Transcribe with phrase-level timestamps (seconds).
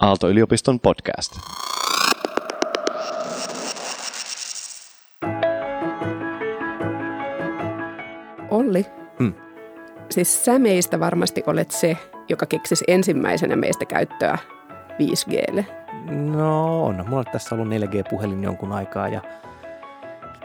[0.00, 1.32] Aalto-yliopiston podcast.
[8.50, 8.86] Olli,
[9.18, 9.34] Mm.
[10.10, 11.96] siis sä meistä varmasti olet se,
[12.28, 14.38] joka keksisi ensimmäisenä meistä käyttöä
[14.98, 15.64] 5Glle.
[16.34, 17.04] No on.
[17.08, 19.20] Mulla on tässä ollut 4G-puhelin jonkun aikaa ja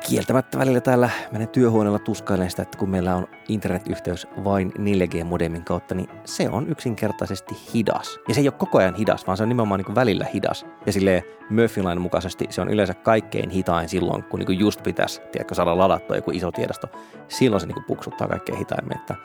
[0.07, 5.95] kieltämättä välillä täällä meidän työhuoneella tuskailen sitä, että kun meillä on internetyhteys vain 4G-modemin kautta,
[5.95, 8.19] niin se on yksinkertaisesti hidas.
[8.27, 10.65] Ja se ei ole koko ajan hidas, vaan se on nimenomaan niin kuin välillä hidas.
[10.85, 15.21] Ja silleen Murphy-lain mukaisesti se on yleensä kaikkein hitain silloin, kun niin kuin just pitäisi
[15.31, 16.87] tiedätkö, saada ladattua joku iso tiedosto.
[17.27, 18.97] Silloin se niin kuin puksuttaa kaikkein hitaimmin.
[18.97, 19.15] Että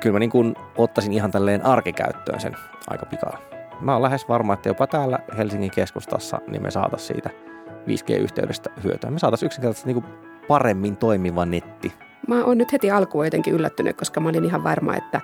[0.00, 2.56] kyllä mä niin kuin ottaisin ihan tälleen arkikäyttöön sen
[2.90, 3.38] aika pikaa.
[3.80, 7.30] Mä oon lähes varma, että jopa täällä Helsingin keskustassa niin me saatais siitä
[7.88, 9.10] 5G-yhteydestä hyötyä.
[9.10, 10.04] Me saataisiin yksinkertaisesti niin
[10.48, 11.92] paremmin toimiva netti.
[12.28, 15.20] Mä oon nyt heti alkuun jotenkin yllättynyt, koska mä olin ihan varma, että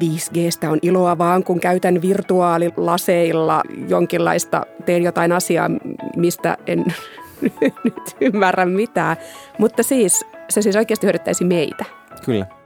[0.00, 5.70] 5Gstä on iloa vaan, kun käytän virtuaalilaseilla jonkinlaista, teen jotain asiaa,
[6.16, 6.84] mistä en
[7.84, 9.16] nyt ymmärrä mitään.
[9.58, 11.84] Mutta siis, se siis oikeasti hyödyttäisi meitä.
[12.24, 12.59] Kyllä.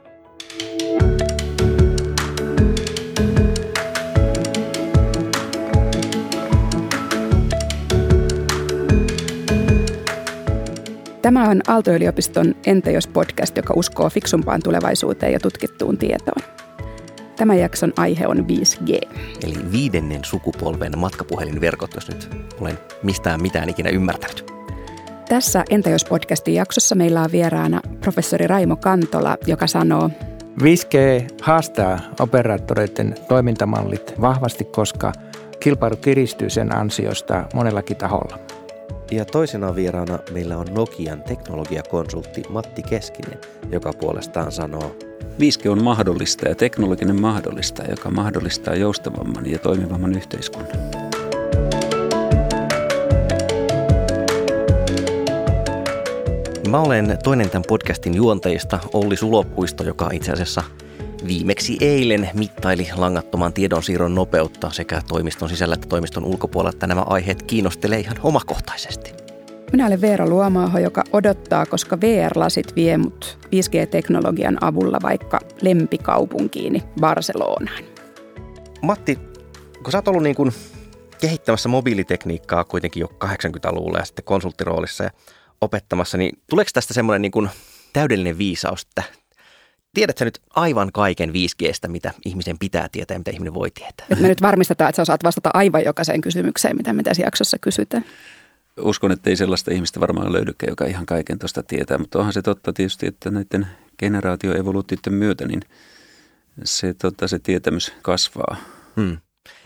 [11.25, 16.41] Tämä on Aalto-yliopiston Entä jos podcast, joka uskoo fiksumpaan tulevaisuuteen ja tutkittuun tietoon.
[17.35, 19.09] Tämän jakson aihe on 5G.
[19.43, 22.29] Eli viidennen sukupolven matkapuhelinverkot, jos nyt
[22.61, 24.51] olen mistään mitään ikinä ymmärtänyt.
[25.29, 30.09] Tässä Entä jos podcastin jaksossa meillä on vieraana professori Raimo Kantola, joka sanoo,
[30.61, 35.11] 5G haastaa operaattoreiden toimintamallit vahvasti, koska
[35.59, 38.44] kilpailu kiristyy sen ansiosta monellakin taholla.
[39.11, 43.39] Ja toisena vieraana meillä on Nokian teknologiakonsultti Matti Keskinen,
[43.71, 44.95] joka puolestaan sanoo,
[45.39, 50.77] 5G on mahdollista ja teknologinen mahdollista, joka mahdollistaa joustavamman ja toimivamman yhteiskunnan.
[56.69, 60.63] Mä olen toinen tämän podcastin juonteista, Olli Sulopuisto, joka itse asiassa
[61.27, 67.43] viimeksi eilen mittaili langattoman tiedonsiirron nopeutta sekä toimiston sisällä että toimiston ulkopuolella, että nämä aiheet
[67.43, 69.13] kiinnostelee ihan omakohtaisesti.
[69.71, 77.83] minä olen Veera Luomaaho, joka odottaa, koska VR-lasit vie mut 5G-teknologian avulla vaikka lempikaupunkiini Barcelonaan.
[78.81, 79.19] Matti,
[79.83, 80.51] kun sä oot ollut niin kuin
[81.21, 85.09] kehittämässä mobiilitekniikkaa kuitenkin jo 80-luvulla ja sitten konsulttiroolissa ja
[85.61, 87.49] opettamassa, niin tuleeko tästä semmoinen niin kuin
[87.93, 89.03] täydellinen viisaus, että
[89.95, 94.05] tiedät sä nyt aivan kaiken 5Gstä, mitä ihmisen pitää tietää ja mitä ihminen voi tietää?
[94.09, 97.57] Nyt me nyt varmistetaan, että sä osaat vastata aivan jokaiseen kysymykseen, mitä me tässä jaksossa
[97.61, 98.05] kysytään.
[98.81, 102.41] Uskon, että ei sellaista ihmistä varmaan löydykään, joka ihan kaiken tuosta tietää, mutta onhan se
[102.41, 103.67] totta tietysti, että näiden
[103.99, 105.61] generaatioevoluutioiden myötä niin
[106.63, 108.57] se, tota, se tietämys kasvaa.
[108.95, 109.17] Hmm.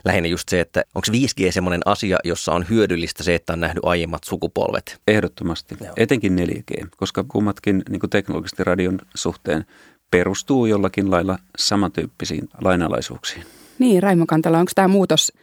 [0.06, 3.86] Lähinnä just se, että onko 5G semmoinen asia, jossa on hyödyllistä se, että on nähnyt
[3.86, 5.02] aiemmat sukupolvet?
[5.08, 5.94] Ehdottomasti, Joo.
[5.98, 9.66] etenkin 4G, koska kummatkin niin kuin teknologisesti radion suhteen
[10.12, 13.44] perustuu jollakin lailla samantyyppisiin lainalaisuuksiin.
[13.80, 15.34] Niin, Raimo Kantola, onko tämä muutos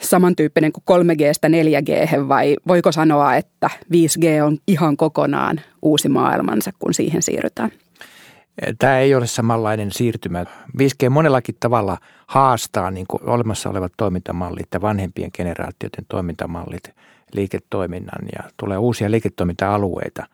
[0.00, 6.94] samantyyppinen kuin 3Gstä 4G vai voiko sanoa, että 5G on ihan kokonaan uusi maailmansa, kun
[6.94, 7.70] siihen siirrytään?
[8.78, 10.44] Tämä ei ole samanlainen siirtymä.
[10.78, 16.90] 5G monellakin tavalla haastaa niin kuin olemassa olevat toimintamallit ja vanhempien generaatioiden toimintamallit
[17.32, 20.26] liiketoiminnan ja tulee uusia liiketoiminta-alueita.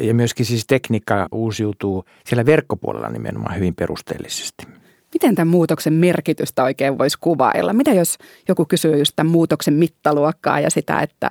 [0.00, 4.66] Ja myöskin siis tekniikka uusiutuu siellä verkkopuolella nimenomaan hyvin perusteellisesti.
[5.14, 7.72] Miten tämän muutoksen merkitystä oikein voisi kuvailla?
[7.72, 11.30] Mitä jos joku kysyy just tämän muutoksen mittaluokkaa ja sitä, että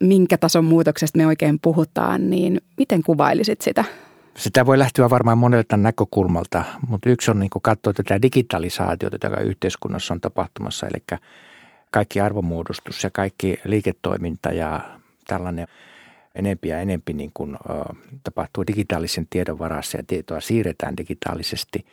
[0.00, 3.84] minkä tason muutoksesta me oikein puhutaan, niin miten kuvailisit sitä?
[4.36, 10.14] Sitä voi lähteä varmaan monelta näkökulmalta, mutta yksi on niin katsoa tätä digitalisaatiota, joka yhteiskunnassa
[10.14, 11.18] on tapahtumassa, eli
[11.90, 14.80] kaikki arvomuodostus ja kaikki liiketoiminta ja
[15.26, 15.66] tällainen
[16.34, 17.94] enempi ja enempi niin kuin, ö,
[18.24, 21.86] tapahtuu digitaalisen tiedon varassa ja tietoa siirretään digitaalisesti.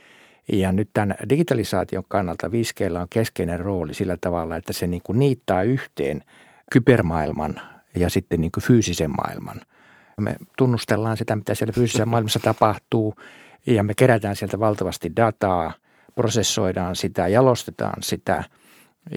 [0.51, 5.19] Ja nyt tämän digitalisaation kannalta 5G on keskeinen rooli sillä tavalla, että se niin kuin
[5.19, 6.23] niittaa yhteen
[6.71, 7.61] kybermaailman
[7.95, 9.61] ja sitten niin kuin fyysisen maailman.
[10.21, 13.15] Me tunnustellaan sitä, mitä siellä fyysisessä maailmassa tapahtuu
[13.65, 15.73] ja me kerätään sieltä valtavasti dataa,
[16.15, 18.43] prosessoidaan sitä, jalostetaan sitä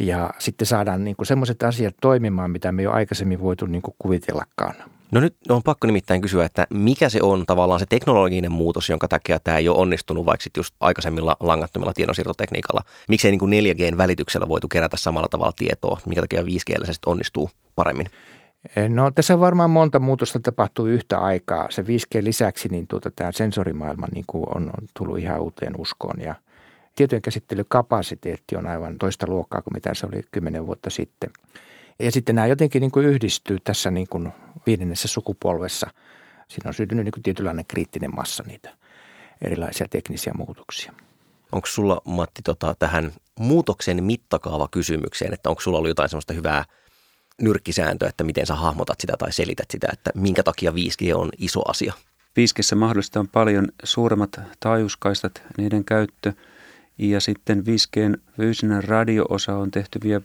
[0.00, 3.94] ja sitten saadaan niin sellaiset asiat toimimaan, mitä me ei ole aikaisemmin voitu niin kuin
[3.98, 4.74] kuvitellakaan.
[5.12, 9.08] No nyt on pakko nimittäin kysyä, että mikä se on tavallaan se teknologinen muutos, jonka
[9.08, 12.82] takia tämä ei ole onnistunut vaikka sit just aikaisemmilla langattomilla tiedonsiirtotekniikalla.
[13.08, 17.10] Miksei niin kuin 4Gn välityksellä voitu kerätä samalla tavalla tietoa, mikä takia 5G se sitten
[17.10, 18.06] onnistuu paremmin?
[18.88, 21.66] No tässä varmaan monta muutosta tapahtuu yhtä aikaa.
[21.70, 26.20] Se 5G lisäksi niin tuota, tämä sensorimaailma niin kuin on, on tullut ihan uuteen uskoon
[26.20, 26.34] ja
[26.96, 31.30] tietojen käsittelykapasiteetti on aivan toista luokkaa kuin mitä se oli kymmenen vuotta sitten.
[31.98, 34.32] Ja sitten nämä jotenkin niin kuin yhdistyy tässä niin kuin
[34.66, 35.90] viidennessä sukupolvessa.
[36.48, 38.70] Siinä on syntynyt niin kuin tietynlainen kriittinen massa niitä
[39.44, 40.92] erilaisia teknisiä muutoksia.
[41.52, 46.64] Onko sulla Matti tota, tähän muutoksen mittakaava kysymykseen, että onko sulla ollut jotain sellaista hyvää
[47.40, 51.62] nyrkkisääntöä, että miten sä hahmotat sitä tai selität sitä, että minkä takia 5G on iso
[51.68, 51.92] asia?
[52.40, 56.32] 5G mahdollistaa paljon suuremmat taajuuskaistat, niiden käyttö
[56.98, 60.22] ja sitten 5Gn fyysinen radio-osa on tehty vielä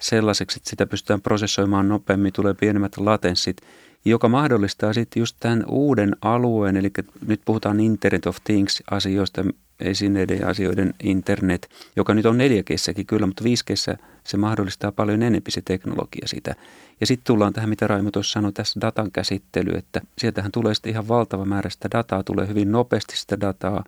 [0.00, 3.56] sellaiseksi, että sitä pystytään prosessoimaan nopeammin, tulee pienemmät latenssit,
[4.04, 6.90] joka mahdollistaa sitten just tämän uuden alueen, eli
[7.26, 9.44] nyt puhutaan Internet of Things-asioista,
[9.80, 12.70] esineiden ja asioiden internet, joka nyt on 4 g
[13.06, 13.70] kyllä, mutta 5 g
[14.24, 16.54] se mahdollistaa paljon enemmän se teknologia sitä.
[17.00, 20.92] Ja sitten tullaan tähän, mitä Raimo tuossa sanoi, tässä datan käsittely, että sieltähän tulee sitten
[20.92, 23.84] ihan valtava määrä sitä dataa, tulee hyvin nopeasti sitä dataa,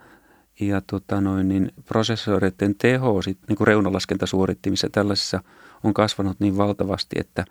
[0.60, 5.42] ja tota noin, niin prosessoreiden teho sit, niin kuin reunalaskentasuorittimissa tällaisissa
[5.84, 7.44] on kasvanut niin valtavasti, että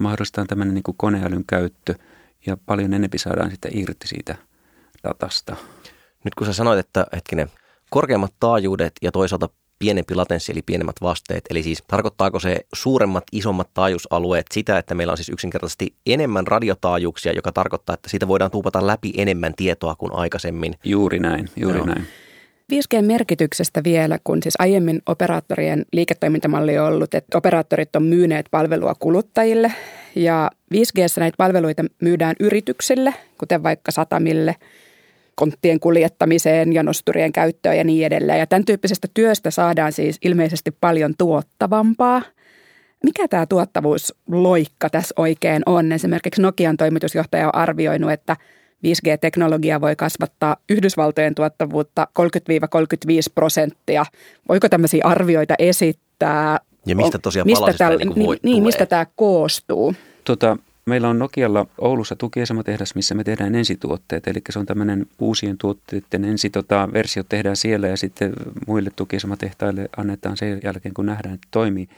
[0.00, 1.94] mahdollistaa tämmöinen niin kuin koneälyn käyttö
[2.46, 4.36] ja paljon enemmän saadaan sitä irti siitä
[5.04, 5.56] datasta.
[6.24, 7.50] Nyt kun sä sanoit, että hetkinen,
[7.90, 9.48] korkeammat taajuudet ja toisaalta
[9.78, 11.44] pienempi latenssi eli pienemmät vasteet.
[11.50, 17.32] Eli siis tarkoittaako se suuremmat, isommat taajuusalueet sitä, että meillä on siis yksinkertaisesti enemmän radiotaajuuksia,
[17.32, 20.74] joka tarkoittaa, että siitä voidaan tuupata läpi enemmän tietoa kuin aikaisemmin.
[20.84, 21.86] Juuri näin, juuri Joo.
[21.86, 22.06] näin.
[22.70, 29.72] 5G-merkityksestä vielä, kun siis aiemmin operaattorien liiketoimintamalli on ollut, että operaattorit on myyneet palvelua kuluttajille
[30.14, 34.56] ja 5G näitä palveluita myydään yrityksille, kuten vaikka satamille,
[35.34, 38.38] konttien kuljettamiseen ja nosturien käyttöön ja niin edelleen.
[38.38, 42.22] Ja tämän tyyppisestä työstä saadaan siis ilmeisesti paljon tuottavampaa.
[43.04, 45.92] Mikä tämä tuottavuusloikka tässä oikein on?
[45.92, 48.36] Esimerkiksi Nokian toimitusjohtaja on arvioinut, että–
[48.86, 52.24] 5G-teknologia voi kasvattaa Yhdysvaltojen tuottavuutta 30-35
[53.34, 54.04] prosenttia.
[54.48, 56.58] Voiko tämmöisiä arvioita esittää?
[56.86, 59.94] Ja mistä tosiaan mistä tää, niin, niin, niin, mistä tämä koostuu?
[60.24, 60.56] Tota,
[60.86, 64.26] meillä on Nokialla Oulussa tukiesematehdas, missä me tehdään ensituotteet.
[64.26, 68.32] Eli se on tämmöinen uusien tuotteiden ensi tota, versio tehdään siellä ja sitten
[68.66, 71.88] muille tukiesematehtaille annetaan sen jälkeen, kun nähdään, että toimii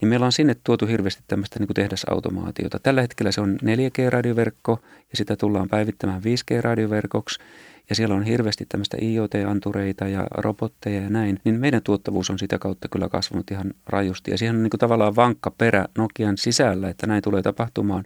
[0.00, 2.78] niin meillä on sinne tuotu hirveästi tämmöistä niin kuin tehdasautomaatiota.
[2.78, 7.40] Tällä hetkellä se on 4G-radioverkko ja sitä tullaan päivittämään 5G-radioverkoksi
[7.88, 12.58] ja siellä on hirveästi tämmöistä IoT-antureita ja robotteja ja näin, niin meidän tuottavuus on sitä
[12.58, 14.30] kautta kyllä kasvanut ihan rajusti.
[14.30, 18.04] Ja siihen on niin kuin tavallaan vankka perä Nokian sisällä, että näin tulee tapahtumaan.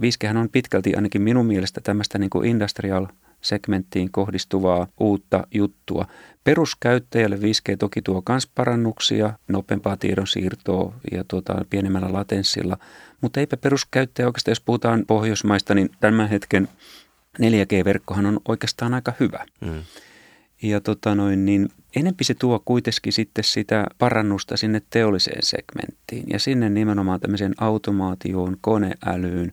[0.00, 3.06] 5G on pitkälti ainakin minun mielestä tämmöistä niin kuin industrial
[3.44, 6.06] segmenttiin kohdistuvaa uutta juttua.
[6.44, 12.76] Peruskäyttäjälle 5G toki tuo myös parannuksia, nopeampaa tiedonsiirtoa ja tuota, pienemmällä latenssilla,
[13.20, 16.68] mutta eipä peruskäyttäjä oikeastaan, jos puhutaan Pohjoismaista, niin tämän hetken
[17.42, 19.44] 4G-verkkohan on oikeastaan aika hyvä.
[19.60, 19.82] Mm.
[20.62, 26.38] Ja tota noin, niin enempi se tuo kuitenkin sitten sitä parannusta sinne teolliseen segmenttiin ja
[26.38, 29.52] sinne nimenomaan tämmöiseen automaatioon, koneälyyn,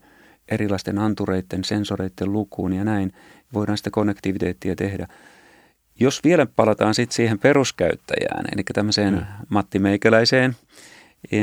[0.51, 3.13] erilaisten antureiden, sensoreiden lukuun ja näin
[3.53, 5.07] voidaan sitä konnektiviteettia tehdä.
[5.99, 9.25] Jos vielä palataan sitten siihen peruskäyttäjään, eli tämmöiseen mm.
[9.49, 10.55] Matti Meikäläiseen,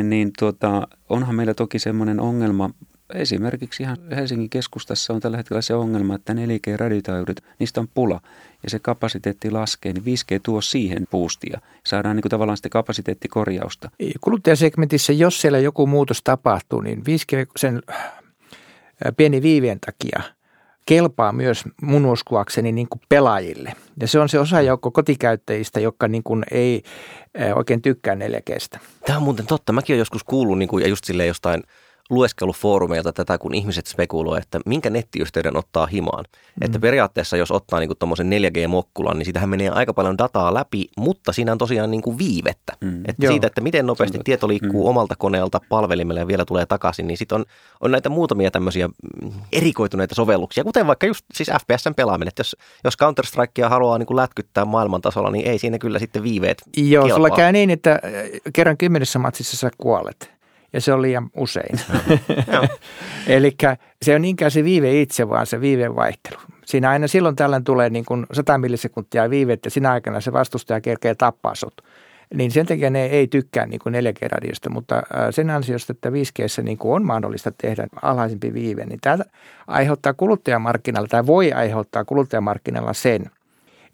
[0.02, 2.70] niin tuota, onhan meillä toki semmoinen ongelma,
[3.14, 8.20] esimerkiksi ihan Helsingin keskustassa on tällä hetkellä se ongelma, että 4G-radiotaajuudet, niistä on pula
[8.62, 11.60] ja se kapasiteetti laskee, niin 5G tuo siihen puustia.
[11.86, 13.90] Saadaan niin kuin tavallaan sitten kapasiteettikorjausta.
[14.20, 17.82] Kuluttajasegmentissä, jos siellä joku muutos tapahtuu, niin 5G sen
[19.16, 20.22] pieni viivien takia–
[20.88, 23.72] kelpaa myös mun uskoakseni niin kuin pelaajille.
[24.00, 26.82] Ja se on se osa joukko kotikäyttäjistä, jotka niin kuin ei
[27.54, 28.40] oikein tykkää 4
[29.06, 29.72] Tämä on muuten totta.
[29.72, 31.62] Mäkin olen joskus kuullut niin kuin, ja just silleen jostain–
[32.10, 36.24] lueskellut foorumeilta tätä, kun ihmiset spekuloivat, että minkä nettiyhteyden ottaa himaan.
[36.24, 36.64] Mm.
[36.64, 41.32] Että periaatteessa jos ottaa niin tuommoisen 4G-mokkulan, niin sitähän menee aika paljon dataa läpi, mutta
[41.32, 42.72] siinä on tosiaan niin kuin viivettä.
[42.80, 43.02] Mm.
[43.08, 44.88] Että siitä, että miten nopeasti tieto liikkuu mm.
[44.88, 47.44] omalta koneelta palvelimelle ja vielä tulee takaisin, niin sitten on,
[47.80, 48.88] on näitä muutamia tämmöisiä
[49.52, 52.28] erikoituneita sovelluksia, kuten vaikka just siis FPSn pelaaminen.
[52.28, 56.22] Että jos, jos Counter-Strikea haluaa niin kuin lätkyttää maailman tasolla, niin ei siinä kyllä sitten
[56.22, 57.16] viiveet Joo, kelpaa.
[57.16, 58.00] sulla käy niin, että
[58.52, 60.37] kerran kymmenessä matsissa sä kuolet
[60.72, 61.80] ja se on liian usein.
[63.26, 63.56] Eli
[64.02, 66.40] se on niinkään se viive itse, vaan se viiveen vaihtelu.
[66.64, 70.80] Siinä aina silloin tällöin tulee niin kuin 100 millisekuntia viivettä, ja sinä aikana se vastustaja
[70.80, 71.82] kerkee tappaa sut.
[72.34, 76.78] Niin sen takia ne ei tykkää niin kuin 4G-radiosta, mutta sen ansiosta, että 5G niin
[76.78, 79.18] kuin on mahdollista tehdä alhaisempi viive, niin tämä
[79.66, 83.30] aiheuttaa kuluttajamarkkinalla tai voi aiheuttaa kuluttajamarkkinalla sen–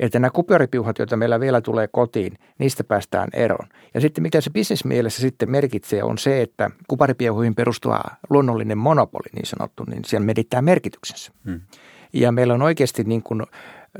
[0.00, 3.68] että nämä kuparipiuhat, joita meillä vielä tulee kotiin, niistä päästään eroon.
[3.94, 9.46] Ja sitten mikä se bisnesmielessä sitten merkitsee on se, että kuparipiuhuihin perustuva luonnollinen monopoli niin
[9.46, 11.32] sanottu, niin siellä medittää merkityksensä.
[11.44, 11.60] Hmm.
[12.12, 13.42] Ja meillä on oikeasti niin kuin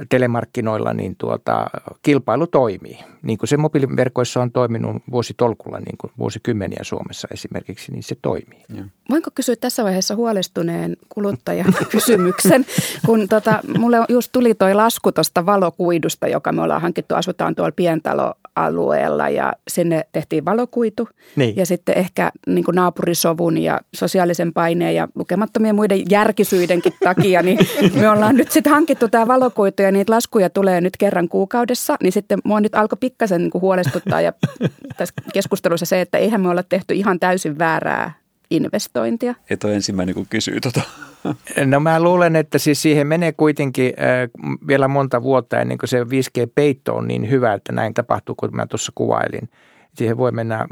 [0.08, 1.66] telemarkkinoilla, niin tuota,
[2.02, 2.98] kilpailu toimii.
[3.22, 8.64] Niin kuin se mobiiliverkoissa on toiminut vuositolkulla, niin kuin vuosikymmeniä Suomessa esimerkiksi, niin se toimii.
[8.76, 8.84] Ja.
[9.10, 12.66] Voinko kysyä tässä vaiheessa huolestuneen kuluttajan kysymyksen,
[13.06, 17.72] kun tota, mulle just tuli toi lasku tuosta valokuidusta, joka me ollaan hankittu, asutaan tuolla
[17.76, 21.08] pientaloalueella ja sinne tehtiin valokuitu.
[21.36, 21.56] Niin.
[21.56, 27.58] Ja sitten ehkä niin kuin naapurisovun ja sosiaalisen paineen ja lukemattomien muiden järkisyydenkin takia, niin
[27.94, 32.12] me ollaan nyt sitten hankittu tämä valokuitu ja niitä laskuja tulee nyt kerran kuukaudessa, niin
[32.12, 34.32] sitten mua nyt alkoi pikkasen niin huolestuttaa ja
[34.96, 38.12] tässä keskustelussa se, että eihän me olla tehty ihan täysin väärää
[38.50, 39.34] investointia.
[39.50, 40.80] Et ole ensimmäinen, kun kysyy tota.
[41.66, 44.30] No mä luulen, että siis siihen menee kuitenkin äh,
[44.66, 48.66] vielä monta vuotta ennen kuin se 5G-peitto on niin hyvä, että näin tapahtuu, kun mä
[48.66, 49.48] tuossa kuvailin.
[49.94, 50.66] Siihen voi mennä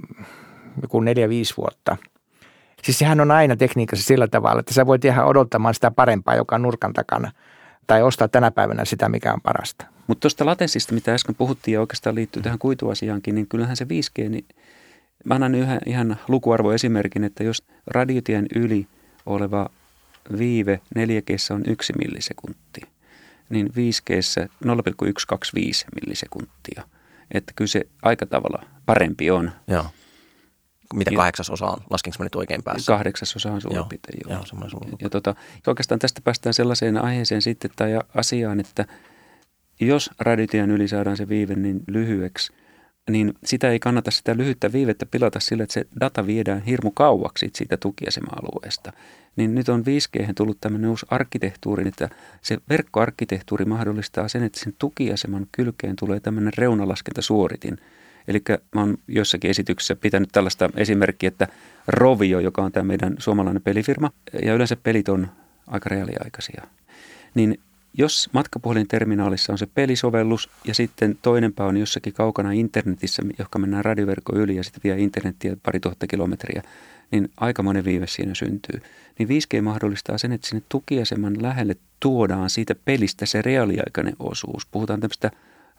[0.82, 1.96] joku neljä, viisi vuotta.
[2.82, 6.54] Siis sehän on aina tekniikassa sillä tavalla, että sä voit jäädä odottamaan sitä parempaa, joka
[6.54, 7.30] on nurkan takana.
[7.86, 9.86] Tai ostaa tänä päivänä sitä, mikä on parasta.
[10.06, 14.28] Mutta tuosta latenssista, mitä äsken puhuttiin ja oikeastaan liittyy tähän kuituasiaankin, niin kyllähän se 5G,
[14.28, 14.44] niin
[15.24, 18.86] mä annan yhä, ihan lukuarvoesimerkin, että jos radiotien yli
[19.26, 19.70] oleva
[20.38, 22.80] viive 4 on 1 millisekunti,
[23.48, 24.12] niin 5G
[24.64, 26.82] 0,125 millisekuntia.
[27.30, 29.52] Että kyllä se aika tavalla parempi on.
[29.66, 29.86] Joo.
[30.94, 31.78] Mitä kahdeksasosa on?
[31.90, 32.92] Laskinko mä nyt oikein päässä?
[32.92, 34.32] Kahdeksasosa on suurin piirtein, joo.
[34.32, 35.34] joo ja, ja tota,
[35.66, 38.86] oikeastaan tästä päästään sellaiseen aiheeseen sitten tai asiaan, että
[39.80, 42.52] jos radiotien yli saadaan se viive niin lyhyeksi,
[43.10, 47.50] niin sitä ei kannata sitä lyhyttä viivettä pilata sillä, että se data viedään hirmu kauaksi
[47.54, 48.92] siitä tukiasema-alueesta.
[49.36, 52.08] Niin nyt on 5G tullut tämmöinen uusi arkkitehtuuri, että
[52.42, 57.78] se verkkoarkkitehtuuri mahdollistaa sen, että sen tukiaseman kylkeen tulee tämmöinen reunalaskentasuoritin.
[58.28, 58.42] Eli
[58.74, 61.48] mä oon jossakin esityksessä pitänyt tällaista esimerkkiä, että
[61.86, 64.10] Rovio, joka on tämä meidän suomalainen pelifirma,
[64.42, 65.28] ja yleensä pelit on
[65.66, 66.62] aika reaaliaikaisia,
[67.34, 67.58] niin
[67.98, 74.36] jos matkapuhelinterminaalissa on se pelisovellus ja sitten toinen on jossakin kaukana internetissä, johon mennään radioverkko
[74.36, 76.62] yli ja sitten vie internettiä pari tuhatta kilometriä,
[77.10, 78.82] niin aikamoinen viive siinä syntyy.
[79.18, 84.66] Niin 5G mahdollistaa sen, että sinne tukiaseman lähelle tuodaan siitä pelistä se reaaliaikainen osuus.
[84.66, 85.30] Puhutaan tämmöistä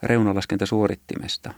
[0.02, 1.54] reunalaskentasuorittimesta.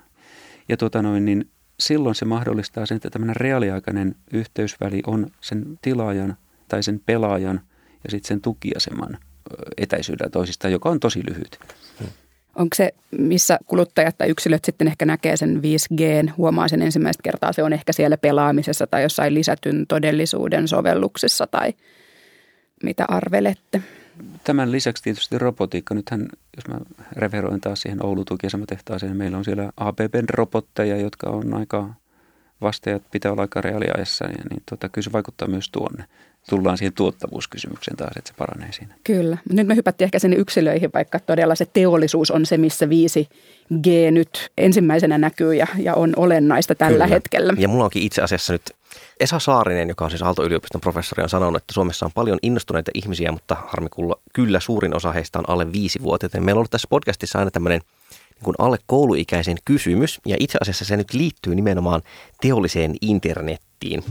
[0.68, 6.36] Ja tota noin, niin silloin se mahdollistaa sen, että tämmöinen reaaliaikainen yhteysväli on sen tilaajan
[6.68, 7.60] tai sen pelaajan
[8.04, 9.18] ja sitten sen tukiaseman
[9.76, 11.58] etäisyydellä toisistaan, joka on tosi lyhyt.
[12.54, 17.52] Onko se, missä kuluttajat tai yksilöt sitten ehkä näkee sen 5G, huomaa sen ensimmäistä kertaa,
[17.52, 21.74] se on ehkä siellä pelaamisessa tai jossain lisätyn todellisuuden sovelluksessa tai
[22.82, 23.82] mitä arvelette?
[24.44, 25.94] Tämän lisäksi tietysti robotiikka.
[25.94, 26.78] Nythän, jos mä
[27.12, 28.24] referoin taas siihen Oulu
[28.66, 31.94] tehtaaseen, niin meillä on siellä ABBn robotteja, jotka on aika
[32.60, 36.04] vasteajat pitää olla aika reaaliajassa, niin, niin tota, kyllä se vaikuttaa myös tuonne
[36.48, 38.94] tullaan siihen tuottavuuskysymykseen taas, että se paranee siinä.
[39.04, 39.38] Kyllä.
[39.52, 44.50] Nyt me hypättiin ehkä sinne yksilöihin, vaikka todella se teollisuus on se, missä 5G nyt
[44.58, 47.06] ensimmäisenä näkyy ja, ja on olennaista tällä Kyllä.
[47.06, 47.52] hetkellä.
[47.58, 48.62] Ja mulla onkin itse asiassa nyt
[49.20, 53.32] Esa Saarinen, joka on siis Aalto-yliopiston professori, on sanonut, että Suomessa on paljon innostuneita ihmisiä,
[53.32, 53.88] mutta harmi
[54.32, 56.28] kyllä suurin osa heistä on alle viisi vuotta.
[56.32, 57.80] Meillä on ollut tässä podcastissa aina tämmöinen
[58.34, 62.02] niin kuin alle kouluikäisen kysymys, ja itse asiassa se nyt liittyy nimenomaan
[62.40, 64.04] teolliseen internettiin.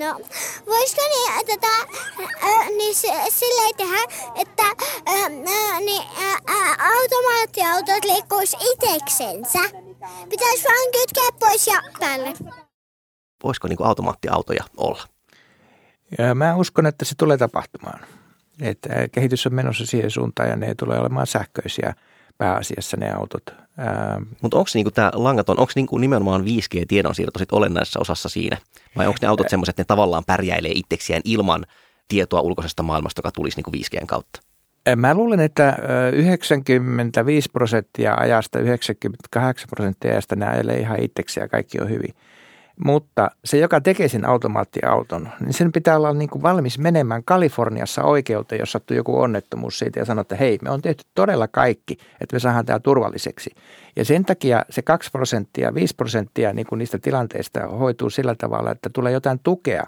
[0.00, 0.20] No,
[0.66, 1.74] voisiko niin, tota,
[2.44, 2.94] äh, niin
[3.30, 4.02] silleen tehdä,
[4.34, 4.62] että
[5.08, 9.58] äh, niin, äh, automaattiautot liikkuisi itseksensä?
[10.28, 12.32] Pitäisi vaan kytkeä pois ja päälle.
[13.44, 15.02] Voisiko niin automaattiautoja olla?
[16.18, 18.00] Ja mä uskon, että se tulee tapahtumaan.
[18.60, 21.94] Että kehitys on menossa siihen suuntaan ja ne tulee olemaan sähköisiä
[22.40, 23.42] pääasiassa ne autot.
[24.42, 28.56] Mutta onko niinku tämä langaton, onko niinku nimenomaan 5G-tiedonsiirto sit olennaisessa osassa siinä?
[28.96, 31.66] Vai onko ne autot semmoiset, että ne tavallaan pärjäilee itseksiään ilman
[32.08, 34.40] tietoa ulkoisesta maailmasta, joka tulisi niinku 5Gn kautta?
[34.96, 35.76] Mä luulen, että
[36.12, 42.14] 95 prosenttia ajasta, 98 prosenttia ajasta ne ajelee ihan itseksi ja kaikki on hyvin.
[42.84, 48.02] Mutta se, joka tekee sen automaattiauton, niin sen pitää olla niin kuin valmis menemään Kaliforniassa
[48.02, 51.96] oikeuteen, jos sattuu joku onnettomuus siitä ja sanoo, että hei, me on tehty todella kaikki,
[52.20, 53.50] että me saadaan tämä turvalliseksi.
[53.96, 58.70] Ja sen takia se 2 prosenttia, 5 prosenttia niin kuin niistä tilanteista hoituu sillä tavalla,
[58.70, 59.84] että tulee jotain tukea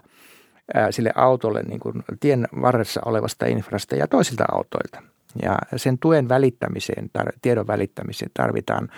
[0.89, 5.01] sille autolle niin kuin tien varressa olevasta infrasta ja toisilta autoilta.
[5.41, 7.09] Ja sen tuen välittämiseen,
[7.41, 8.89] tiedon välittämiseen tarvitaan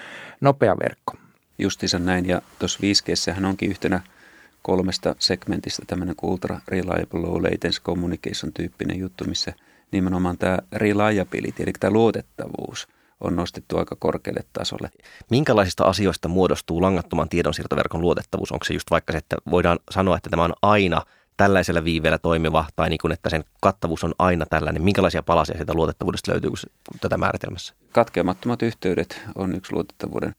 [0.42, 1.14] nopea verkko
[1.58, 2.26] justiinsa näin.
[2.26, 4.02] Ja tuossa 5G onkin yhtenä
[4.62, 9.54] kolmesta segmentistä tämmöinen Ultra Reliable Low Latency Communication tyyppinen juttu, missä
[9.92, 12.88] nimenomaan tämä reliability, eli tämä luotettavuus
[13.22, 14.92] on nostettu aika korkealle tasolle.
[15.30, 18.52] Minkälaisista asioista muodostuu langattoman tiedonsiirtoverkon luotettavuus?
[18.52, 21.02] Onko se just vaikka se, että voidaan sanoa, että tämä on aina
[21.38, 24.84] tällaisella viiveellä toimiva tai niin kuin, että sen kattavuus on aina tällainen?
[24.84, 26.52] Minkälaisia palasia sieltä luotettavuudesta löytyy
[27.02, 27.74] tätä määritelmässä?
[27.92, 30.36] Katkeamattomat yhteydet on yksi luotettavuuden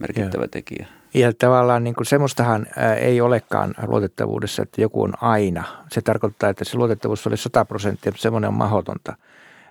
[0.00, 0.48] merkittävä Joo.
[0.48, 0.86] tekijä.
[1.14, 2.66] Ja tavallaan niin kuin semmoistahan
[3.00, 5.64] ei olekaan luotettavuudessa, että joku on aina.
[5.92, 9.16] Se tarkoittaa, että se luotettavuus oli 100 prosenttia, mutta semmoinen on mahdotonta.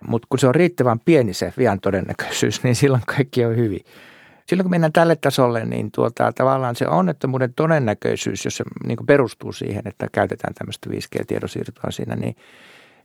[0.08, 3.82] Mutta kun se on riittävän pieni se vian todennäköisyys, niin silloin kaikki on hyvin.
[4.48, 9.52] Silloin kun mennään tälle tasolle, niin tuota, tavallaan se onnettomuuden todennäköisyys, jos se niin perustuu
[9.52, 12.36] siihen, että käytetään tämmöistä 5G-tiedosiirtoa siinä, niin,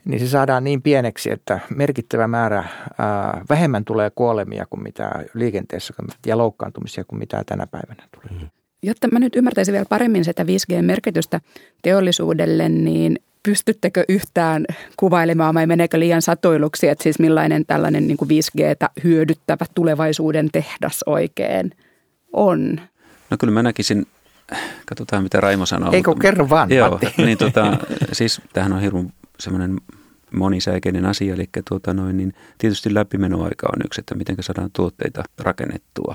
[0.04, 2.64] niin se saadaan niin pieneksi, että merkittävä määrä
[2.98, 5.94] ää, vähemmän tulee kuolemia kuin mitä liikenteessä
[6.26, 8.42] ja loukkaantumisia kuin mitä tänä päivänä tulee.
[8.42, 8.48] Mm.
[8.82, 11.40] Jotta mä nyt ymmärtäisin vielä paremmin sitä 5G-merkitystä
[11.82, 14.64] teollisuudelle, niin pystyttekö yhtään
[14.96, 21.02] kuvailemaan vai meneekö liian satoiluksi, että siis millainen tällainen niin kuin 5Gtä hyödyttävä tulevaisuuden tehdas
[21.06, 21.70] oikein
[22.32, 22.80] on?
[23.30, 24.06] No kyllä mä näkisin,
[24.86, 25.92] katsotaan mitä Raimo sanoo.
[25.92, 27.12] Eikö mutta, kerro vaan, Joo, Matti.
[27.16, 27.76] niin tota,
[28.12, 29.80] siis tämähän on hirveän semmoinen
[30.34, 36.14] monisäikeinen asia, eli tuota noin, niin tietysti läpimenoaika on yksi, että miten saadaan tuotteita rakennettua.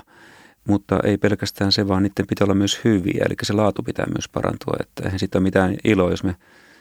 [0.68, 4.30] Mutta ei pelkästään se, vaan niiden pitää olla myös hyviä, eli se laatu pitää myös
[4.30, 4.74] parantua.
[4.80, 6.36] Että eihän siitä ole mitään iloa, jos me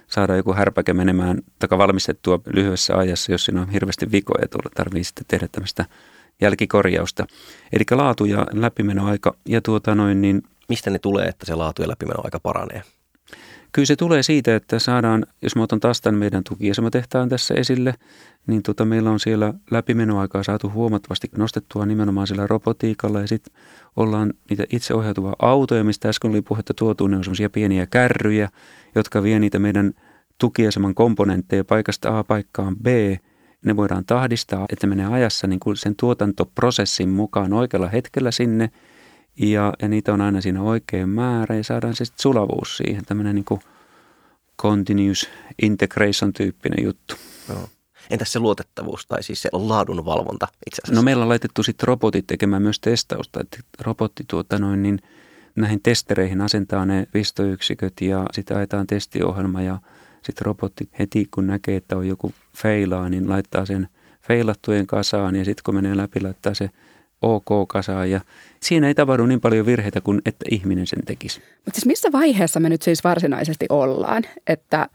[0.07, 4.73] saada joku härpäke menemään taka valmistettua lyhyessä ajassa, jos siinä on hirveästi vikoja tullut.
[4.75, 5.85] Tarvii sitten tehdä tämmöistä
[6.41, 7.27] jälkikorjausta.
[7.73, 10.43] Eli laatu ja läpimenoaika ja tuota noin niin...
[10.69, 12.83] Mistä ne tulee, että se laatu ja läpimenoaika paranee?
[13.73, 17.95] Kyllä se tulee siitä, että saadaan, jos mä otan taas tämän meidän tukiasematehtaan tässä esille,
[18.47, 23.55] niin tota, meillä on siellä läpimenoaikaa saatu huomattavasti nostettua nimenomaan sillä robotiikalla ja sitten
[23.97, 28.49] ollaan niitä itseohjautuvia autoja, mistä äsken oli puhetta tuotu, ne on semmoisia pieniä kärryjä,
[28.95, 29.93] jotka vie niitä meidän
[30.39, 32.87] tukiaseman komponentteja paikasta A paikkaan B.
[33.65, 38.71] Ne voidaan tahdistaa, että menee ajassa niin kuin sen tuotantoprosessin mukaan oikealla hetkellä sinne
[39.39, 43.35] ja, ja niitä on aina siinä oikein määrä ja saadaan se sitten sulavuus siihen, tämmöinen
[43.35, 43.61] niin kuin
[44.63, 45.29] continuous
[45.63, 47.15] integration tyyppinen juttu.
[47.49, 47.69] Joo.
[48.11, 51.01] Entäs se luotettavuus tai siis se laadunvalvonta itse asiassa?
[51.01, 54.99] No meillä on laitettu sitten robotit tekemään myös testausta, että robotti tuota noin niin
[55.57, 59.79] näihin testereihin asentaa ne pistoyksiköt ja sitten ajetaan testiohjelma ja
[60.23, 63.89] sitten robotti heti kun näkee, että on joku feilaa, niin laittaa sen
[64.21, 66.71] feilattujen kasaan ja sitten kun menee läpi, laittaa se
[67.23, 68.21] OK-kasaan ja
[68.61, 71.41] siinä ei tapahdu niin paljon virheitä kuin että ihminen sen tekisi.
[71.41, 74.89] Mutta siis missä vaiheessa me nyt siis varsinaisesti ollaan, että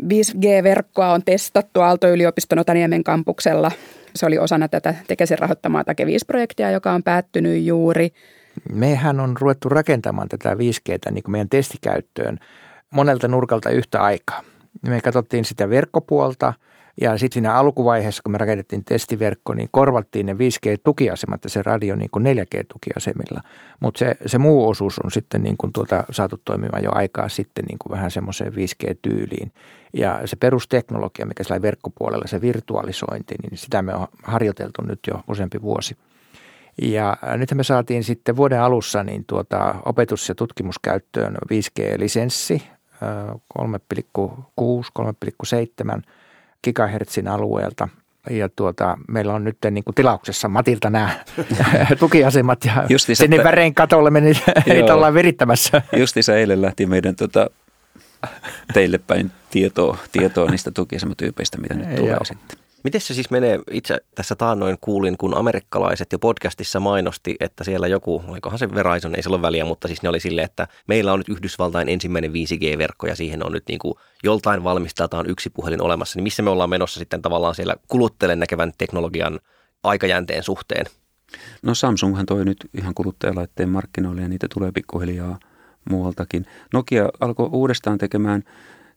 [0.00, 3.70] 5G-verkkoa on testattu Aalto-yliopiston Otaniemen kampuksella.
[4.16, 8.12] Se oli osana tätä Tekesin rahoittamaa Take 5-projektia, joka on päättynyt juuri.
[8.72, 12.38] Mehän on ruvettu rakentamaan tätä 5Gtä niin kuin meidän testikäyttöön
[12.90, 14.42] monelta nurkalta yhtä aikaa.
[14.88, 16.52] Me katsottiin sitä verkkopuolta–
[17.00, 21.96] ja sitten siinä alkuvaiheessa, kun me rakennettiin testiverkko, niin korvattiin ne 5G-tukiasemat ja se radio
[21.96, 23.40] niin kuin 4G-tukiasemilla.
[23.80, 27.64] Mutta se, se muu osuus on sitten niin kuin tuota, saatu toimimaan jo aikaa sitten
[27.64, 29.52] niin kuin vähän semmoiseen 5G-tyyliin.
[29.92, 35.20] Ja se perusteknologia, mikä sillä verkkopuolella, se virtualisointi, niin sitä me on harjoiteltu nyt jo
[35.28, 35.96] useampi vuosi.
[36.82, 42.62] Ja nyt me saatiin sitten vuoden alussa niin tuota opetus- ja tutkimuskäyttöön 5G-lisenssi
[43.48, 46.02] 3,6, 3,7
[46.64, 47.88] gigahertsin alueelta.
[48.30, 51.10] Ja tuota, meillä on nyt niin kuin tilauksessa Matilta nämä
[52.00, 53.48] tukiasemat ja Justiinsa, sinne että...
[53.48, 55.82] värein katolle me niitä ollaan virittämässä.
[55.96, 57.50] Justiinsa eilen lähti meidän tota,
[58.72, 62.67] teille päin tietoa, tietoa niistä tukiasematyypeistä, mitä nyt tulee sitten.
[62.84, 63.60] Miten se siis menee?
[63.70, 69.14] Itse tässä taannoin kuulin, kun amerikkalaiset jo podcastissa mainosti, että siellä joku, olikohan se Verizon,
[69.14, 72.32] ei se ole väliä, mutta siis ne oli silleen, että meillä on nyt Yhdysvaltain ensimmäinen
[72.32, 76.18] 5G-verkko ja siihen on nyt niin kuin joltain valmistajalta on yksi puhelin olemassa.
[76.18, 79.40] Niin missä me ollaan menossa sitten tavallaan siellä kuluttajalle näkevän teknologian
[79.82, 80.86] aikajänteen suhteen?
[81.62, 85.38] No Samsunghan toi nyt ihan kuluttajalaitteen markkinoille ja niitä tulee pikkuhiljaa
[85.90, 86.46] muualtakin.
[86.72, 88.42] Nokia alkoi uudestaan tekemään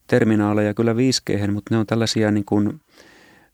[0.07, 2.73] terminaaleja kyllä 5G, mutta ne on tällaisia niin kuin–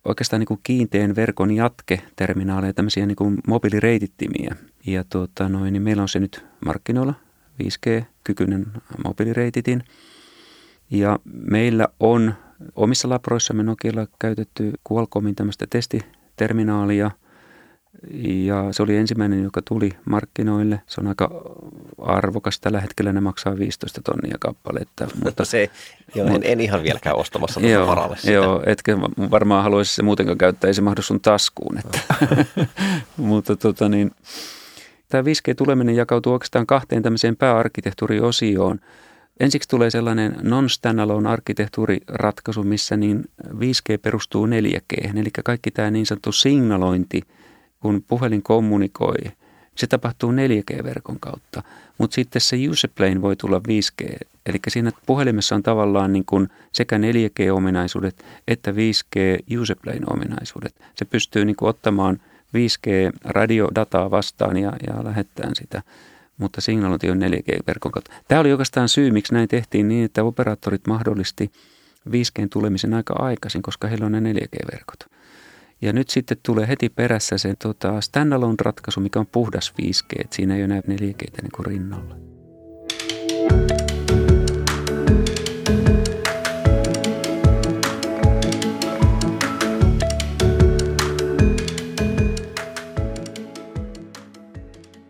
[0.08, 4.56] oikeastaan niin kuin kiinteän verkon jatketerminaaleja, tämmöisiä niin kuin mobiilireitittimiä.
[4.86, 7.14] Ja tuota, noin, niin meillä on se nyt markkinoilla,
[7.64, 8.66] 5G-kykyinen
[9.06, 9.84] mobiilireititin.
[10.92, 11.20] Ja
[11.52, 12.34] meillä on
[12.76, 17.12] omissa laproissamme Nokialla käytetty Qualcommin tämmöistä testiterminaalia–
[18.22, 20.82] ja se oli ensimmäinen, joka tuli markkinoille.
[20.88, 21.32] Se on aika
[22.02, 22.60] arvokas.
[22.60, 25.08] Tällä hetkellä ne maksaa 15 tonnia kappaletta.
[25.24, 25.70] Mutta se,
[26.16, 28.32] joo, en, en ihan vieläkään ostamassa joo, varalle sitä.
[28.32, 28.98] Joo, etkä
[29.32, 31.78] varmaan haluaisi se muutenkaan käyttää, ei se mahdu sun taskuun.
[31.78, 32.00] Että.
[33.18, 34.12] mutta tota niin,
[35.10, 38.80] tämä 5G-tuleminen jakautuu oikeastaan kahteen tämmöiseen pääarkkitehtuuriosioon.
[39.40, 46.32] Ensiksi tulee sellainen non-standalone arkkitehtuuriratkaisu, missä niin 5G perustuu 4G, eli kaikki tämä niin sanottu
[46.32, 47.22] signalointi–
[47.80, 49.18] kun puhelin kommunikoi,
[49.76, 51.64] se tapahtuu 4G-verkon kautta.
[51.98, 56.50] Mutta sitten se user plane voi tulla 5G, Eli siinä puhelimessa on tavallaan niin kuin
[56.72, 59.18] sekä 4G-ominaisuudet että 5G
[59.60, 60.76] Useplane-ominaisuudet.
[60.96, 62.22] Se pystyy niin kuin ottamaan
[62.54, 65.82] 5G-radiodataa vastaan ja, ja lähettämään sitä
[66.38, 68.12] mutta signalointi on 4G-verkon kautta.
[68.28, 71.52] Tämä oli oikeastaan syy, miksi näin tehtiin niin, että operaattorit mahdollisti
[72.10, 75.17] 5G tulemisen aika aikaisin, koska heillä on ne 4G-verkot.
[75.82, 80.56] Ja nyt sitten tulee heti perässä se tota, standalone-ratkaisu, mikä on puhdas 5G, että siinä
[80.56, 82.16] ei ole näitä 4G niin rinnalla.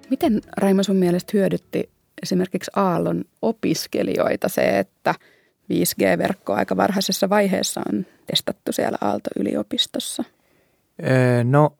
[0.09, 1.89] Miten Raima sun mielestä hyödytti
[2.23, 5.15] esimerkiksi Aallon opiskelijoita se, että
[5.73, 10.23] 5G-verkkoa aika varhaisessa vaiheessa on testattu siellä Aalto-yliopistossa?
[11.43, 11.75] No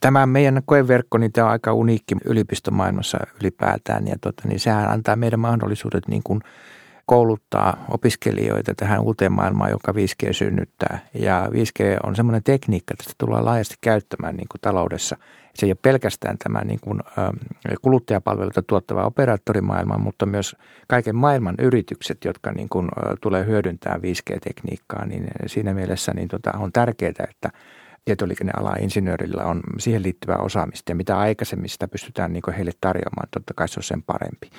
[0.00, 5.16] tämä meidän koeverkko, niin tämä on aika uniikki yliopistomaailmassa ylipäätään ja tota, niin sehän antaa
[5.16, 6.40] meidän mahdollisuudet niin kuin
[7.06, 10.98] kouluttaa opiskelijoita tähän uuteen maailmaan, joka 5G synnyttää.
[11.14, 15.16] Ja 5G on semmoinen tekniikka, että sitä tullaan laajasti käyttämään niin kuin taloudessa–
[15.58, 17.00] se ei ole pelkästään tämä niin kuin,
[17.82, 20.56] kuluttajapalveluita tuottava operaattorimaailma, mutta myös
[20.88, 22.88] kaiken maailman yritykset, jotka niin kuin,
[23.20, 27.50] tulee hyödyntää 5G-tekniikkaa, niin siinä mielessä niin tota, on tärkeää, että
[28.08, 33.54] tietoliikenneala insinöörillä on siihen liittyvää osaamista ja mitä aikaisemmin sitä pystytään niin heille tarjoamaan, totta
[33.54, 34.50] kai se on sen parempi.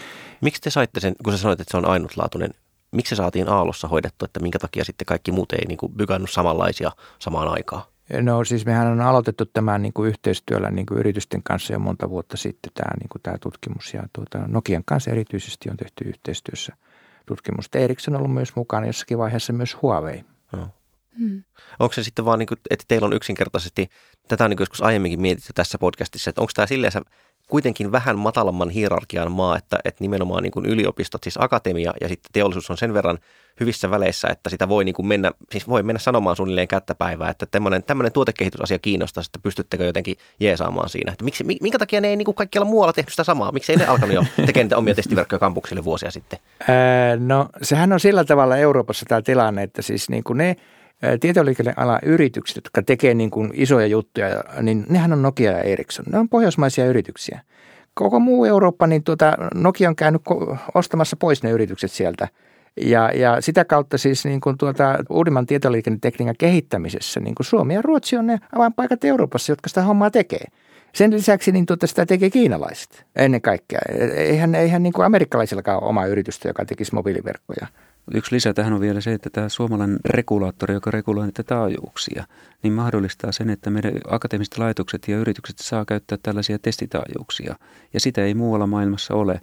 [0.41, 2.53] Miksi te saitte sen, kun sä sanoit, että se on ainutlaatuinen,
[2.91, 6.29] miksi se saatiin Aallossa hoidettu, että minkä takia sitten kaikki muut ei niin kuin bygannut
[6.29, 7.83] samanlaisia samaan aikaan?
[8.21, 12.09] No siis mehän on aloitettu tämän niin kuin yhteistyöllä niin kuin yritysten kanssa jo monta
[12.09, 16.75] vuotta sitten tämä, niin kuin tämä tutkimus ja tuota, Nokian kanssa erityisesti on tehty yhteistyössä
[17.25, 17.79] tutkimusta.
[17.79, 20.23] Ericsson on ollut myös mukana jossakin vaiheessa myös Huawei.
[20.51, 20.69] No.
[21.19, 21.43] Hmm.
[21.79, 23.89] Onko se sitten vaan, niin kuin, että teillä on yksinkertaisesti,
[24.27, 26.91] tätä on niin joskus aiemminkin mietitty tässä podcastissa, että onko tämä silleen
[27.49, 32.29] kuitenkin vähän matalamman hierarkian maa, että, että nimenomaan niin kuin yliopistot, siis akatemia ja sitten
[32.33, 33.17] teollisuus on sen verran
[33.59, 37.45] hyvissä väleissä, että sitä voi niin kuin mennä, siis voi mennä sanomaan suunnilleen kättäpäivää, että
[37.45, 41.11] tämmöinen, tämmöinen tuotekehitysasia kiinnostaa, että pystyttekö jotenkin jeesaamaan siinä.
[41.11, 43.51] Että miksi, minkä takia ne ei niin kuin kaikkialla muualla tehnyt sitä samaa?
[43.51, 46.39] Miksi ei ne alkanut jo tekemään niitä omia testiverkkoja kampuksille vuosia sitten?
[46.67, 50.55] Ää, no sehän on sillä tavalla Euroopassa tämä tilanne, että siis niin kuin ne–
[51.19, 56.05] tietoliikennealan yritykset, jotka tekee niin kuin isoja juttuja, niin nehän on Nokia ja Ericsson.
[56.11, 57.41] Ne on pohjoismaisia yrityksiä.
[57.93, 60.21] Koko muu Eurooppa, niin tuota, Nokia on käynyt
[60.73, 62.27] ostamassa pois ne yritykset sieltä.
[62.81, 67.81] Ja, ja sitä kautta siis niin kuin tuota, uudemman tietoliikennetekniikan kehittämisessä, niin kuin Suomi ja
[67.81, 70.45] Ruotsi on ne avainpaikat Euroopassa, jotka sitä hommaa tekee.
[70.93, 73.79] Sen lisäksi niin tuota, sitä tekee kiinalaiset ennen kaikkea.
[74.15, 77.67] Eihän, eihän niin kuin amerikkalaisillakaan ole omaa yritystä, joka tekisi mobiiliverkkoja.
[78.13, 82.25] Yksi lisä tähän on vielä se, että tämä suomalainen regulaattori, joka reguloi niitä taajuuksia,
[82.63, 87.55] niin mahdollistaa sen, että meidän akateemiset laitokset ja yritykset saa käyttää tällaisia testitaajuuksia.
[87.93, 89.41] Ja sitä ei muualla maailmassa ole.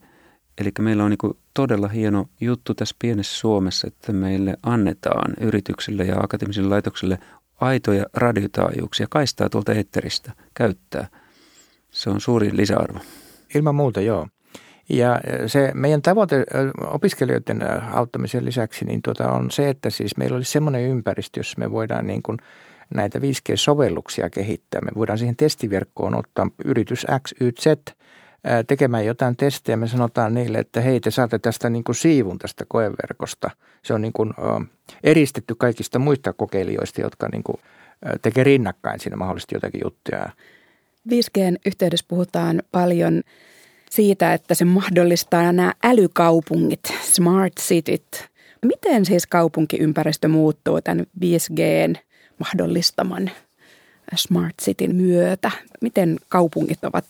[0.59, 6.17] Eli meillä on niin todella hieno juttu tässä pienessä Suomessa, että meille annetaan yrityksille ja
[6.21, 7.19] akateemisille laitoksille
[7.61, 11.09] aitoja radiotaajuuksia, kaistaa tuolta etteristä käyttää.
[11.91, 12.99] Se on suuri lisäarvo.
[13.55, 14.29] Ilman muuta, joo.
[14.89, 16.45] Ja se meidän tavoite
[16.87, 21.71] opiskelijoiden auttamisen lisäksi niin tuota on se, että siis meillä olisi semmoinen ympäristö, jossa me
[21.71, 22.39] voidaan niin kuin
[22.95, 24.81] näitä 5G-sovelluksia kehittää.
[24.81, 27.67] Me voidaan siihen testiverkkoon ottaa yritys X, Y, Z
[28.67, 29.77] tekemään jotain testejä.
[29.77, 33.51] Me sanotaan niille, että hei te saatte tästä niin kuin siivun tästä koeverkosta.
[33.83, 34.35] Se on niin kuin
[35.05, 37.57] eristetty kaikista muista kokeilijoista, jotka niin kuin
[38.23, 40.31] tekee rinnakkain siinä mahdollisesti jotakin juttuja.
[41.11, 43.23] 5Gn yhteydessä puhutaan paljon–
[43.97, 48.29] siitä, että se mahdollistaa nämä älykaupungit, smart cityt.
[48.65, 51.95] Miten siis kaupunkiympäristö muuttuu tämän 5Gn
[52.39, 53.31] mahdollistaman
[54.15, 55.51] Smart Cityn myötä?
[55.81, 57.05] Miten kaupungit ovat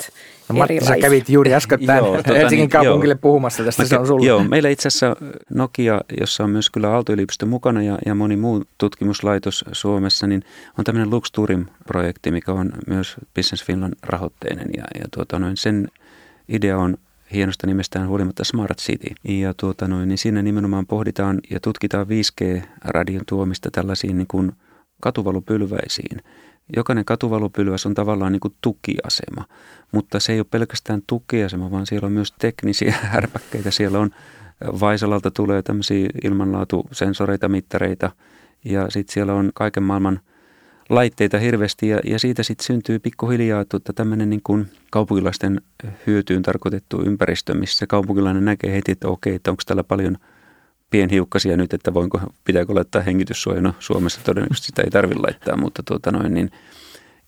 [0.48, 0.94] no, Matti, erilaisia?
[0.94, 3.20] sä kävit juuri äskettäin joo, tota, Helsingin niin, kaupungille joo.
[3.20, 4.26] puhumassa tästä, Mä, se on sulla.
[4.26, 5.16] Joo, meillä itse asiassa
[5.50, 10.42] Nokia, jossa on myös kyllä Aalto-yliopisto mukana ja, ja moni muu tutkimuslaitos Suomessa, niin
[10.78, 15.88] on tämmöinen Lux Turim-projekti, mikä on myös Business Finland rahoitteinen ja, ja tuota, noin sen–
[16.48, 16.96] idea on
[17.32, 19.14] hienosta nimestään huolimatta Smart City.
[19.28, 24.52] Ja tuota noin, niin siinä nimenomaan pohditaan ja tutkitaan 5G-radion tuomista tällaisiin niin kuin
[25.00, 26.22] katuvalupylväisiin.
[26.76, 29.44] Jokainen katuvalupylväs on tavallaan niin kuin tukiasema,
[29.92, 33.70] mutta se ei ole pelkästään tukiasema, vaan siellä on myös teknisiä härpäkkeitä.
[33.70, 34.10] Siellä on
[34.80, 38.10] Vaisalalta tulee tämmöisiä ilmanlaatusensoreita, mittareita
[38.64, 40.20] ja sitten siellä on kaiken maailman–
[40.88, 44.42] laitteita hirveästi ja, ja siitä sitten syntyy pikkuhiljaa tuota, tämmöinen niin
[44.90, 45.60] kaupunkilaisten
[46.06, 50.16] hyötyyn tarkoitettu ympäristö, missä kaupunkilainen näkee heti, että okei, että onko täällä paljon
[50.90, 53.74] pienhiukkasia nyt, että voinko, pitääkö laittaa hengityssuojana.
[53.78, 56.50] Suomessa todennäköisesti sitä ei tarvitse laittaa, mutta tuota noin, niin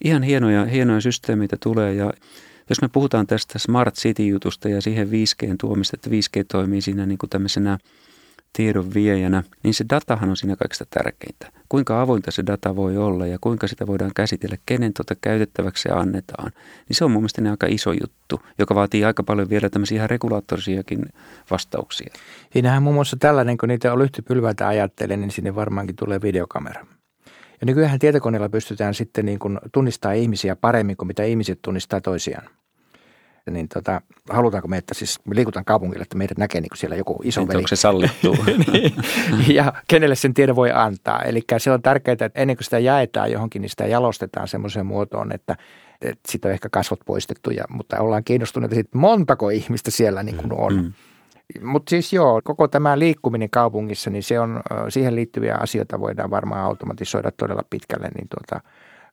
[0.05, 2.13] ihan hienoja, hienoja systeemeitä tulee ja
[2.69, 7.19] Jos me puhutaan tästä Smart City-jutusta ja siihen 5G tuomista, että 5G toimii siinä niin
[7.19, 7.79] kuin tämmöisenä
[8.53, 11.53] tiedon viejänä, niin se datahan on siinä kaikista tärkeintä.
[11.69, 15.89] Kuinka avointa se data voi olla ja kuinka sitä voidaan käsitellä, kenen tuota käytettäväksi se
[15.89, 16.53] annetaan.
[16.89, 20.11] Niin se on mun mielestä aika iso juttu, joka vaatii aika paljon vielä tämmöisiä ihan
[20.11, 21.07] regulaattorisiakin
[21.51, 22.15] vastauksia.
[22.53, 26.87] Siinähän muun muassa tällainen, kun niitä on lyhtypylväitä ajattelee, niin sinne varmaankin tulee videokamera.
[27.61, 32.49] Ja nykyään tietokoneella pystytään sitten niin kuin tunnistaa ihmisiä paremmin kuin mitä ihmiset tunnistaa toisiaan
[33.51, 36.97] niin tota, halutaanko me, että siis me liikutaan kaupungille, että meidät näkee niin kuin siellä
[36.97, 37.57] joku iso niin, veli.
[37.57, 38.37] Onko se sallittu?
[38.75, 41.23] niin, ja kenelle sen tiedon voi antaa.
[41.23, 45.33] Eli se on tärkeää, että ennen kuin sitä jaetaan johonkin, niin sitä jalostetaan semmoiseen muotoon,
[45.33, 45.57] että,
[46.03, 50.37] että siitä on ehkä kasvot poistettu, ja, mutta ollaan kiinnostuneita siitä, montako ihmistä siellä niin
[50.37, 50.75] kuin on.
[50.75, 50.93] Mm.
[51.63, 56.65] Mutta siis joo, koko tämä liikkuminen kaupungissa, niin se on, siihen liittyviä asioita voidaan varmaan
[56.65, 58.69] automatisoida todella pitkälle, niin tuota,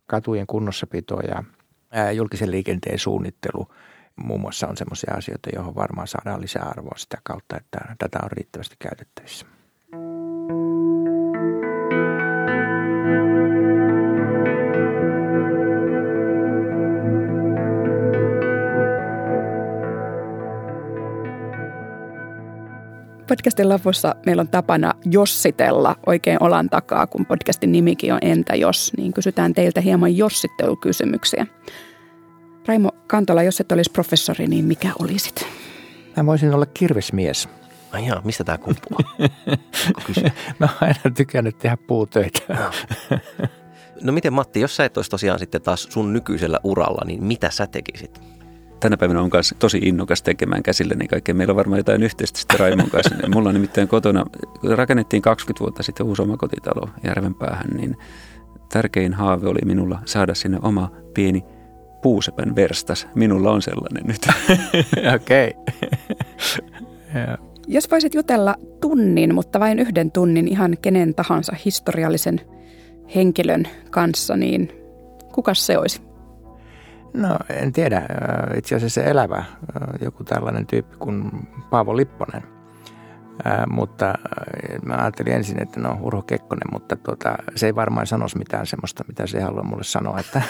[0.08, 1.44] katujen kunnossapito ja
[2.12, 3.68] julkisen liikenteen suunnittelu–
[4.16, 8.32] muun muassa on sellaisia asioita, johon varmaan saadaan lisää arvoa sitä kautta, että tätä on
[8.32, 9.46] riittävästi käytettävissä.
[23.28, 28.92] Podcastin lopussa meillä on tapana jossitella oikein olan takaa, kun podcastin nimikin on Entä jos,
[28.98, 31.48] niin kysytään teiltä hieman jossittelukysymyksiä.
[32.68, 35.48] Raimo Kantola, jos et olisi professori, niin mikä olisit?
[36.18, 37.50] Mä voisin olla kirvesmies.
[37.92, 39.16] Ai jaa, mistä tämä kumpuaa?
[40.60, 42.40] Mä oon aina tykännyt tehdä puutöitä.
[42.50, 42.72] No.
[44.02, 47.50] no miten Matti, jos sä et olisi tosiaan sitten taas sun nykyisellä uralla, niin mitä
[47.50, 48.22] sä tekisit?
[48.80, 51.36] Tänä päivänä on myös tosi innokas tekemään käsilleni kaikkea.
[51.36, 53.16] Meillä on varmaan jotain yhteistä sitten Raimon kanssa.
[53.34, 54.26] Mulla on nimittäin kotona,
[54.76, 57.98] rakennettiin 20 vuotta sitten uusi omakotitalo Järvenpäähän, niin
[58.74, 61.44] tärkein haave oli minulla saada sinne oma pieni
[62.06, 63.08] puusepän verstas.
[63.16, 64.28] Minulla on sellainen nyt.
[65.16, 65.54] Okei.
[67.68, 72.42] Jos voisit jutella tunnin, mutta vain yhden tunnin ihan kenen tahansa historiallisen
[73.16, 74.72] henkilön kanssa, niin
[75.34, 76.02] kuka se olisi?
[77.14, 78.02] No en tiedä.
[78.58, 79.44] Itse asiassa elävä
[80.02, 81.32] joku tällainen tyyppi kuin
[81.70, 82.44] Paavo Lipponen–
[83.44, 84.14] Ää, mutta
[84.86, 89.04] mä ajattelin ensin, että no Urho Kekkonen, mutta tuota, se ei varmaan sanoisi mitään semmoista,
[89.08, 90.42] mitä se haluaa mulle sanoa, että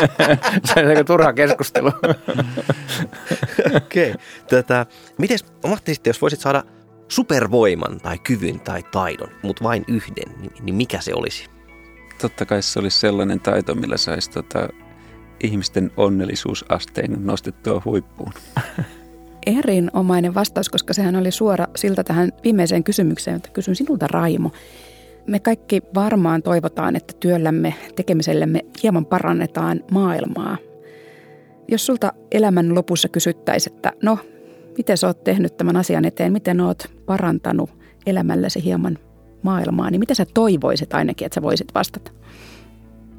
[0.74, 1.88] se on aika turha keskustelu.
[3.76, 4.14] Okei.
[4.52, 4.84] Okay.
[5.18, 6.64] Mites, Matti, sitten jos voisit saada
[7.08, 11.50] supervoiman tai kyvyn tai taidon, mutta vain yhden, niin, niin mikä se olisi?
[12.20, 14.68] Totta kai se olisi sellainen taito, millä saisi tota,
[15.42, 18.32] ihmisten onnellisuusasteen nostettua huippuun.
[19.48, 24.50] erinomainen vastaus, koska sehän oli suora siltä tähän viimeiseen kysymykseen, että kysyn sinulta Raimo.
[25.26, 30.56] Me kaikki varmaan toivotaan, että työllämme, tekemisellemme hieman parannetaan maailmaa.
[31.68, 34.18] Jos sulta elämän lopussa kysyttäisiin, että no,
[34.76, 37.70] miten sä oot tehnyt tämän asian eteen, miten oot parantanut
[38.06, 38.98] elämälläsi hieman
[39.42, 42.12] maailmaa, niin mitä sä toivoisit ainakin, että sä voisit vastata?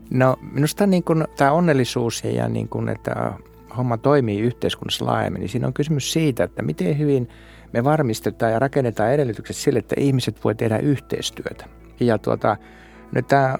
[0.09, 3.33] No minusta niin kuin tämä onnellisuus ja niin kuin, että
[3.77, 7.29] homma toimii yhteiskunnassa laajemmin, niin siinä on kysymys siitä, että miten hyvin
[7.73, 11.65] me varmistetaan ja rakennetaan edellytykset sille, että ihmiset voi tehdä yhteistyötä.
[11.99, 12.57] Ja tuota,
[13.11, 13.55] nyt tämä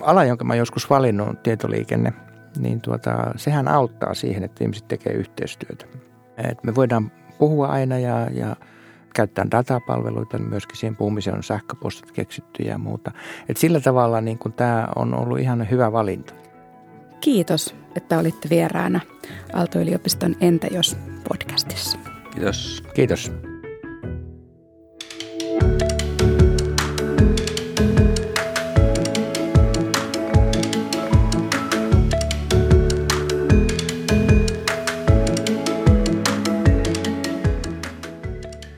[0.00, 2.12] ala, jonka mä joskus valinnut, tietoliikenne,
[2.58, 5.86] niin tuota, sehän auttaa siihen, että ihmiset tekee yhteistyötä.
[6.36, 8.56] Et me voidaan puhua aina ja, ja
[9.14, 13.10] käyttää datapalveluita, niin myöskin siihen puhumiseen on sähköpostit keksitty ja muuta.
[13.48, 16.34] Et sillä tavalla niin tämä on ollut ihan hyvä valinta.
[17.26, 19.00] Kiitos, että olitte vieraana
[19.52, 20.96] Aalto-yliopiston Entä jos
[21.28, 21.98] podcastissa.
[22.34, 22.82] Kiitos.
[22.94, 23.32] Kiitos.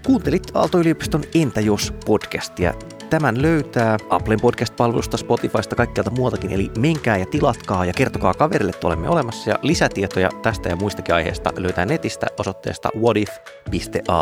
[0.07, 2.75] Kuuntelit Aalto-yliopiston Entä jos podcastia.
[3.11, 8.87] Tämän löytää Applen podcast-palvelusta, Spotifysta, kaikkialta muutakin, eli menkää ja tilatkaa ja kertokaa kaverille, että
[8.87, 9.51] olemme olemassa.
[9.51, 14.19] Ja lisätietoja tästä ja muistakin aiheista löytää netistä osoitteesta whatif.aalto.fi.